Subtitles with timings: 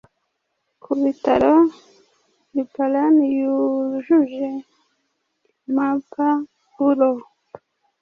[0.81, 1.53] ku bitaro
[2.55, 4.47] leparan yujuje
[5.67, 7.11] impapauro